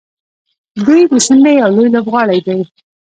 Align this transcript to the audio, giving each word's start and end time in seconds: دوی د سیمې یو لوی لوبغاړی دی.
دوی 0.85 1.01
د 1.11 1.13
سیمې 1.27 1.51
یو 1.61 1.69
لوی 1.75 1.87
لوبغاړی 1.95 2.39
دی. 2.47 2.59